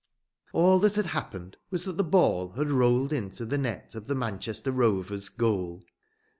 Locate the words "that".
0.79-0.95, 1.85-1.95